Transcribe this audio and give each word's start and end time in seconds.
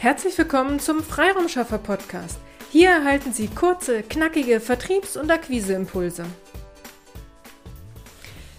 Herzlich 0.00 0.38
willkommen 0.38 0.80
zum 0.80 1.02
Freiraumschaffer 1.02 1.76
Podcast. 1.76 2.38
Hier 2.72 2.88
erhalten 2.88 3.34
Sie 3.34 3.48
kurze, 3.48 4.02
knackige 4.02 4.58
Vertriebs- 4.58 5.18
und 5.18 5.30
Akquiseimpulse. 5.30 6.24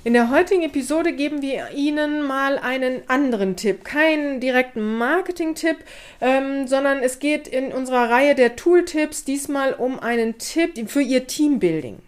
In 0.04 0.14
der 0.14 0.30
heutigen 0.30 0.62
Episode 0.62 1.14
geben 1.14 1.42
wir 1.42 1.72
Ihnen 1.72 2.22
mal 2.22 2.60
einen 2.60 3.10
anderen 3.10 3.56
Tipp. 3.56 3.84
Keinen 3.84 4.40
direkten 4.40 5.00
Marketing-Tipp, 5.00 5.78
ähm, 6.22 6.68
sondern 6.68 7.00
es 7.00 7.18
geht 7.18 7.48
in 7.48 7.72
unserer 7.72 8.12
Reihe 8.12 8.36
der 8.36 8.56
Tool-Tipps 8.56 9.24
diesmal 9.24 9.74
um 9.74 10.00
einen 10.00 10.38
Tipp 10.38 10.92
für 10.92 11.02
Ihr 11.02 11.26
Teambuilding. 11.26 12.04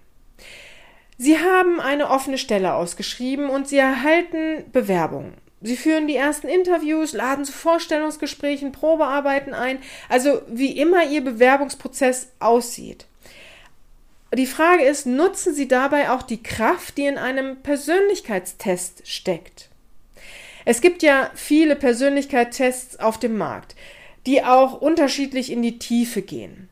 Sie 1.18 1.40
haben 1.40 1.80
eine 1.80 2.12
offene 2.12 2.38
Stelle 2.38 2.76
ausgeschrieben 2.76 3.50
und 3.50 3.68
Sie 3.68 3.80
erhalten 3.80 4.66
Bewerbungen. 4.72 5.34
Sie 5.64 5.78
führen 5.78 6.08
die 6.08 6.18
ersten 6.18 6.50
Interviews, 6.50 7.14
laden 7.14 7.46
zu 7.46 7.54
Vorstellungsgesprächen, 7.54 8.74
Probearbeiten 8.74 9.54
ein, 9.54 9.80
also 10.10 10.42
wie 10.48 10.78
immer 10.78 11.06
Ihr 11.06 11.24
Bewerbungsprozess 11.24 12.28
aussieht. 12.40 13.06
Die 14.36 14.46
Frage 14.46 14.84
ist, 14.84 15.06
nutzen 15.06 15.54
Sie 15.54 15.68
dabei 15.68 16.12
auch 16.12 16.24
die 16.24 16.44
Kraft, 16.44 16.98
die 16.98 17.06
in 17.06 17.18
einem 17.18 17.62
Persönlichkeitstest 17.62 19.08
steckt? 19.08 19.70
Es 20.66 20.82
gibt 20.82 21.02
ja 21.02 21.32
viele 21.34 21.76
Persönlichkeitstests 21.76 23.00
auf 23.00 23.18
dem 23.18 23.38
Markt, 23.38 23.76
die 24.26 24.44
auch 24.44 24.82
unterschiedlich 24.82 25.52
in 25.52 25.62
die 25.62 25.80
Tiefe 25.80 26.22
gehen 26.22 26.70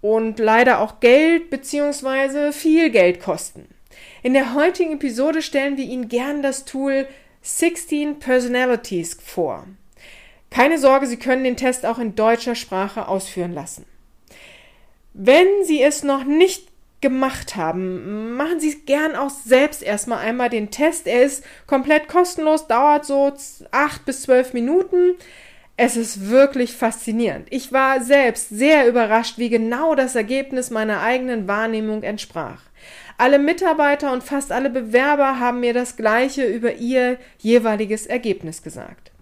und 0.00 0.38
leider 0.38 0.80
auch 0.80 1.00
Geld 1.00 1.50
bzw. 1.50 2.52
viel 2.52 2.90
Geld 2.90 3.20
kosten. 3.20 3.66
In 4.22 4.34
der 4.34 4.54
heutigen 4.54 4.92
Episode 4.92 5.42
stellen 5.42 5.76
wir 5.76 5.84
Ihnen 5.84 6.08
gern 6.08 6.42
das 6.42 6.64
Tool 6.64 7.06
16 7.46 8.20
Personalities 8.20 9.18
vor. 9.22 9.66
Keine 10.48 10.78
Sorge, 10.78 11.06
Sie 11.06 11.18
können 11.18 11.44
den 11.44 11.58
Test 11.58 11.84
auch 11.84 11.98
in 11.98 12.14
deutscher 12.14 12.54
Sprache 12.54 13.06
ausführen 13.06 13.52
lassen. 13.52 13.84
Wenn 15.12 15.46
Sie 15.64 15.82
es 15.82 16.02
noch 16.02 16.24
nicht 16.24 16.68
gemacht 17.02 17.54
haben, 17.54 18.34
machen 18.34 18.60
Sie 18.60 18.70
es 18.70 18.86
gern 18.86 19.14
auch 19.14 19.28
selbst 19.28 19.82
erstmal 19.82 20.20
einmal 20.20 20.48
den 20.48 20.70
Test. 20.70 21.06
Er 21.06 21.22
ist 21.22 21.44
komplett 21.66 22.08
kostenlos, 22.08 22.66
dauert 22.66 23.04
so 23.04 23.30
acht 23.72 24.06
bis 24.06 24.22
zwölf 24.22 24.54
Minuten. 24.54 25.16
Es 25.76 25.98
ist 25.98 26.30
wirklich 26.30 26.72
faszinierend. 26.72 27.48
Ich 27.50 27.72
war 27.72 28.00
selbst 28.00 28.48
sehr 28.48 28.88
überrascht, 28.88 29.36
wie 29.36 29.50
genau 29.50 29.94
das 29.94 30.14
Ergebnis 30.14 30.70
meiner 30.70 31.02
eigenen 31.02 31.46
Wahrnehmung 31.46 32.02
entsprach. 32.04 32.62
Alle 33.16 33.38
Mitarbeiter 33.38 34.12
und 34.12 34.24
fast 34.24 34.50
alle 34.50 34.70
Bewerber 34.70 35.38
haben 35.38 35.60
mir 35.60 35.72
das 35.72 35.96
Gleiche 35.96 36.44
über 36.44 36.74
ihr 36.74 37.18
jeweiliges 37.38 38.06
Ergebnis 38.06 38.62
gesagt. 38.62 39.12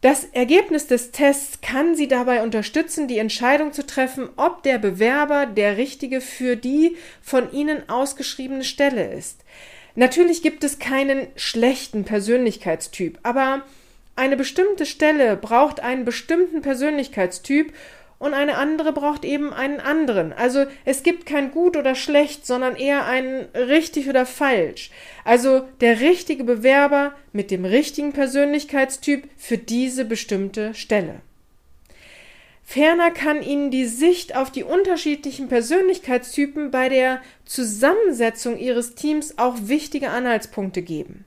Das 0.00 0.24
Ergebnis 0.24 0.86
des 0.86 1.12
Tests 1.12 1.62
kann 1.62 1.94
Sie 1.94 2.08
dabei 2.08 2.42
unterstützen, 2.42 3.08
die 3.08 3.16
Entscheidung 3.16 3.72
zu 3.72 3.86
treffen, 3.86 4.28
ob 4.36 4.62
der 4.62 4.76
Bewerber 4.76 5.46
der 5.46 5.78
richtige 5.78 6.20
für 6.20 6.56
die 6.56 6.96
von 7.22 7.50
Ihnen 7.52 7.88
ausgeschriebene 7.88 8.64
Stelle 8.64 9.14
ist. 9.14 9.44
Natürlich 9.94 10.42
gibt 10.42 10.62
es 10.62 10.78
keinen 10.78 11.28
schlechten 11.36 12.04
Persönlichkeitstyp, 12.04 13.18
aber 13.22 13.62
eine 14.16 14.36
bestimmte 14.36 14.84
Stelle 14.84 15.36
braucht 15.36 15.80
einen 15.80 16.04
bestimmten 16.04 16.60
Persönlichkeitstyp 16.60 17.72
und 18.24 18.32
eine 18.32 18.56
andere 18.56 18.94
braucht 18.94 19.22
eben 19.24 19.52
einen 19.52 19.80
anderen. 19.80 20.32
Also 20.32 20.64
es 20.86 21.02
gibt 21.02 21.26
kein 21.26 21.50
gut 21.50 21.76
oder 21.76 21.94
schlecht, 21.94 22.46
sondern 22.46 22.74
eher 22.74 23.04
ein 23.04 23.46
richtig 23.54 24.08
oder 24.08 24.24
falsch. 24.24 24.90
Also 25.24 25.68
der 25.82 26.00
richtige 26.00 26.42
Bewerber 26.42 27.14
mit 27.34 27.50
dem 27.50 27.66
richtigen 27.66 28.14
Persönlichkeitstyp 28.14 29.28
für 29.36 29.58
diese 29.58 30.06
bestimmte 30.06 30.72
Stelle. 30.72 31.20
Ferner 32.62 33.10
kann 33.10 33.42
Ihnen 33.42 33.70
die 33.70 33.84
Sicht 33.84 34.34
auf 34.34 34.50
die 34.50 34.64
unterschiedlichen 34.64 35.48
Persönlichkeitstypen 35.48 36.70
bei 36.70 36.88
der 36.88 37.20
Zusammensetzung 37.44 38.56
Ihres 38.58 38.94
Teams 38.94 39.36
auch 39.36 39.56
wichtige 39.64 40.08
Anhaltspunkte 40.08 40.80
geben. 40.80 41.26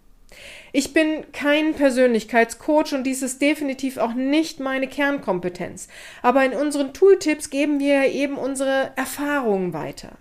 Ich 0.74 0.94
bin 0.94 1.32
kein 1.32 1.74
Persönlichkeitscoach 1.74 2.94
und 2.94 3.04
dies 3.04 3.22
ist 3.22 3.42
definitiv 3.42 3.98
auch 3.98 4.14
nicht 4.14 4.60
meine 4.60 4.88
Kernkompetenz. 4.88 5.88
Aber 6.22 6.44
in 6.46 6.54
unseren 6.54 6.94
Tooltips 6.94 7.50
geben 7.50 7.80
wir 7.80 8.06
eben 8.06 8.38
unsere 8.38 8.92
Erfahrungen 8.96 9.74
weiter. 9.74 10.14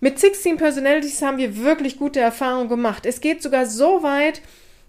Mit 0.00 0.18
16 0.18 0.56
Personalities 0.56 1.22
haben 1.22 1.38
wir 1.38 1.56
wirklich 1.56 1.98
gute 1.98 2.20
Erfahrungen 2.20 2.68
gemacht. 2.68 3.06
Es 3.06 3.20
geht 3.20 3.42
sogar 3.42 3.66
so 3.66 4.02
weit, 4.02 4.42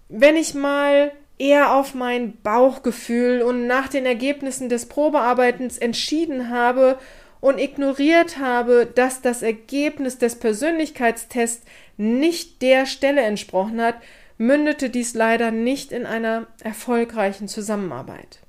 wenn 0.08 0.36
ich 0.36 0.54
mal 0.54 1.12
eher 1.38 1.74
auf 1.74 1.94
mein 1.94 2.36
Bauchgefühl 2.42 3.42
und 3.42 3.66
nach 3.66 3.88
den 3.88 4.06
Ergebnissen 4.06 4.68
des 4.68 4.86
Probearbeitens 4.86 5.78
entschieden 5.78 6.50
habe 6.50 6.98
und 7.40 7.58
ignoriert 7.58 8.38
habe, 8.38 8.86
dass 8.92 9.22
das 9.22 9.42
Ergebnis 9.42 10.18
des 10.18 10.36
Persönlichkeitstests 10.36 11.64
nicht 11.96 12.62
der 12.62 12.86
Stelle 12.86 13.22
entsprochen 13.22 13.80
hat, 13.80 13.96
mündete 14.38 14.90
dies 14.90 15.14
leider 15.14 15.50
nicht 15.50 15.92
in 15.92 16.06
einer 16.06 16.46
erfolgreichen 16.62 17.48
Zusammenarbeit. 17.48 18.40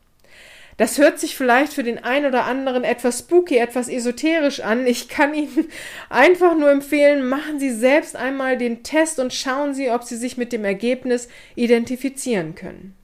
Das 0.78 0.98
hört 0.98 1.20
sich 1.20 1.36
vielleicht 1.36 1.74
für 1.74 1.84
den 1.84 2.02
einen 2.02 2.28
oder 2.28 2.46
anderen 2.46 2.86
etwas 2.86 3.20
spooky, 3.20 3.58
etwas 3.58 3.90
esoterisch 3.90 4.62
an. 4.62 4.88
Ich 4.88 5.10
kann 5.10 5.34
Ihnen 5.34 5.68
einfach 6.10 6.56
nur 6.58 6.72
empfehlen, 6.72 7.28
machen 7.28 7.60
Sie 7.60 7.72
selbst 7.72 8.16
einmal 8.16 8.58
den 8.58 8.82
Test 8.82 9.20
und 9.20 9.34
schauen 9.34 9.74
Sie, 9.74 9.92
ob 9.92 10.04
Sie 10.04 10.16
sich 10.16 10.38
mit 10.38 10.54
dem 10.54 10.64
Ergebnis 10.64 11.28
identifizieren 11.56 12.56
können. 12.56 12.96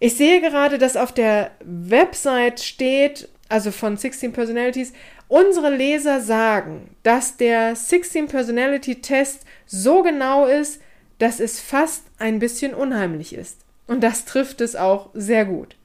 Ich 0.00 0.16
sehe 0.16 0.42
gerade, 0.42 0.76
dass 0.76 0.98
auf 0.98 1.12
der 1.12 1.52
Website 1.64 2.60
steht, 2.60 3.30
also 3.48 3.70
von 3.70 3.96
16 3.96 4.32
Personalities, 4.32 4.92
unsere 5.28 5.74
Leser 5.74 6.20
sagen, 6.20 6.90
dass 7.02 7.36
der 7.36 7.76
16 7.76 8.28
Personality 8.28 9.00
Test 9.00 9.44
so 9.66 10.02
genau 10.02 10.46
ist, 10.46 10.80
dass 11.18 11.40
es 11.40 11.60
fast 11.60 12.04
ein 12.18 12.38
bisschen 12.38 12.74
unheimlich 12.74 13.34
ist. 13.34 13.58
Und 13.86 14.02
das 14.02 14.24
trifft 14.24 14.60
es 14.60 14.76
auch 14.76 15.10
sehr 15.14 15.44
gut. 15.44 15.76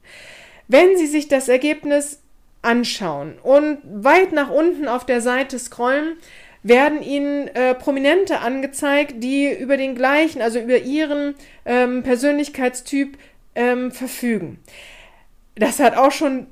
Wenn 0.68 0.96
Sie 0.96 1.06
sich 1.06 1.28
das 1.28 1.48
Ergebnis 1.48 2.20
anschauen 2.62 3.34
und 3.42 3.78
weit 3.84 4.32
nach 4.32 4.50
unten 4.50 4.88
auf 4.88 5.04
der 5.04 5.20
Seite 5.20 5.58
scrollen, 5.58 6.16
werden 6.62 7.02
Ihnen 7.02 7.48
äh, 7.48 7.74
Prominente 7.74 8.38
angezeigt, 8.38 9.14
die 9.18 9.52
über 9.52 9.76
den 9.76 9.94
gleichen, 9.94 10.40
also 10.40 10.60
über 10.60 10.78
Ihren 10.78 11.34
ähm, 11.64 12.02
Persönlichkeitstyp 12.02 13.18
ähm, 13.54 13.90
verfügen. 13.90 14.60
Das 15.56 15.80
hat 15.80 15.96
auch 15.96 16.12
schon 16.12 16.46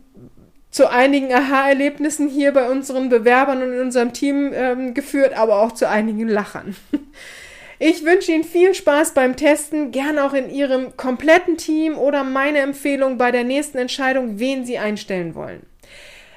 zu 0.70 0.90
einigen 0.90 1.32
Aha-Erlebnissen 1.32 2.28
hier 2.28 2.52
bei 2.52 2.68
unseren 2.68 3.08
Bewerbern 3.08 3.62
und 3.62 3.72
in 3.72 3.80
unserem 3.80 4.12
Team 4.12 4.52
ähm, 4.54 4.94
geführt, 4.94 5.36
aber 5.36 5.60
auch 5.60 5.72
zu 5.72 5.88
einigen 5.88 6.28
Lachern. 6.28 6.76
Ich 7.82 8.04
wünsche 8.04 8.32
Ihnen 8.32 8.44
viel 8.44 8.74
Spaß 8.74 9.14
beim 9.14 9.36
Testen, 9.36 9.90
gern 9.90 10.18
auch 10.18 10.34
in 10.34 10.50
Ihrem 10.50 10.98
kompletten 10.98 11.56
Team 11.56 11.96
oder 11.96 12.24
meine 12.24 12.58
Empfehlung 12.58 13.16
bei 13.16 13.30
der 13.30 13.42
nächsten 13.42 13.78
Entscheidung, 13.78 14.38
wen 14.38 14.66
Sie 14.66 14.76
einstellen 14.76 15.34
wollen. 15.34 15.62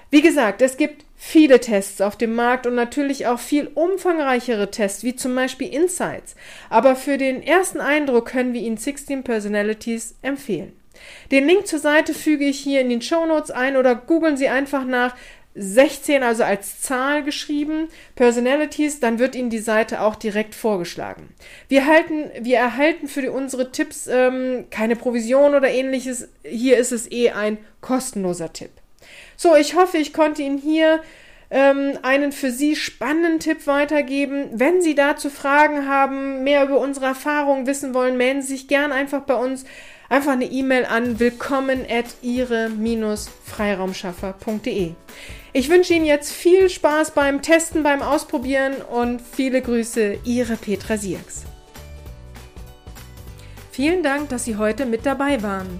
Wie 0.09 0.21
gesagt, 0.21 0.61
es 0.61 0.77
gibt 0.77 1.03
viele 1.17 1.59
Tests 1.59 1.99
auf 1.99 2.15
dem 2.15 2.33
Markt 2.33 2.65
und 2.65 2.75
natürlich 2.75 3.27
auch 3.27 3.39
viel 3.39 3.69
umfangreichere 3.73 4.71
Tests, 4.71 5.03
wie 5.03 5.17
zum 5.17 5.35
Beispiel 5.35 5.67
Insights. 5.67 6.35
Aber 6.69 6.95
für 6.95 7.17
den 7.17 7.43
ersten 7.43 7.81
Eindruck 7.81 8.27
können 8.27 8.53
wir 8.53 8.61
Ihnen 8.61 8.77
16 8.77 9.23
Personalities 9.23 10.15
empfehlen. 10.21 10.71
Den 11.31 11.47
Link 11.47 11.67
zur 11.67 11.79
Seite 11.79 12.13
füge 12.13 12.45
ich 12.45 12.59
hier 12.59 12.81
in 12.81 12.89
den 12.89 13.01
Show 13.01 13.25
Notes 13.25 13.51
ein 13.51 13.77
oder 13.77 13.95
googeln 13.95 14.37
Sie 14.37 14.47
einfach 14.47 14.85
nach 14.85 15.15
16, 15.55 16.23
also 16.23 16.43
als 16.43 16.81
Zahl 16.81 17.23
geschrieben, 17.23 17.87
Personalities, 18.15 18.99
dann 18.99 19.19
wird 19.19 19.35
Ihnen 19.35 19.51
die 19.51 19.59
Seite 19.59 20.01
auch 20.01 20.15
direkt 20.15 20.55
vorgeschlagen. 20.55 21.29
Wir, 21.67 21.85
halten, 21.85 22.31
wir 22.39 22.57
erhalten 22.57 23.07
für 23.07 23.31
unsere 23.31 23.71
Tipps 23.71 24.07
ähm, 24.07 24.65
keine 24.71 24.95
Provision 24.95 25.53
oder 25.53 25.69
ähnliches. 25.69 26.29
Hier 26.43 26.77
ist 26.77 26.91
es 26.91 27.11
eh 27.11 27.31
ein 27.31 27.59
kostenloser 27.81 28.51
Tipp. 28.51 28.71
So, 29.37 29.55
ich 29.55 29.75
hoffe, 29.75 29.97
ich 29.97 30.13
konnte 30.13 30.41
Ihnen 30.41 30.57
hier 30.57 31.01
ähm, 31.53 31.97
einen 32.01 32.31
für 32.31 32.49
Sie 32.51 32.75
spannenden 32.75 33.39
Tipp 33.39 33.67
weitergeben. 33.67 34.49
Wenn 34.53 34.81
Sie 34.81 34.95
dazu 34.95 35.29
Fragen 35.29 35.87
haben, 35.87 36.43
mehr 36.43 36.63
über 36.63 36.79
unsere 36.79 37.05
Erfahrungen 37.05 37.67
wissen 37.67 37.93
wollen, 37.93 38.17
melden 38.17 38.41
Sie 38.41 38.53
sich 38.53 38.67
gern 38.67 38.91
einfach 38.91 39.21
bei 39.21 39.35
uns. 39.35 39.65
Einfach 40.09 40.31
eine 40.31 40.45
E-Mail 40.45 40.85
an 40.85 41.19
willkommen 41.19 41.85
at 41.87 42.07
ihre-freiraumschaffer.de. 42.23 44.93
Ich 45.53 45.69
wünsche 45.69 45.93
Ihnen 45.93 46.05
jetzt 46.05 46.31
viel 46.31 46.69
Spaß 46.69 47.11
beim 47.11 47.43
Testen, 47.43 47.83
beim 47.83 48.01
Ausprobieren 48.01 48.73
und 48.81 49.21
viele 49.21 49.61
Grüße, 49.61 50.17
Ihre 50.23 50.55
Petra 50.55 50.97
Sierks. 50.97 51.43
Vielen 53.71 54.01
Dank, 54.01 54.29
dass 54.29 54.45
Sie 54.45 54.57
heute 54.57 54.87
mit 54.87 55.05
dabei 55.05 55.43
waren. 55.43 55.79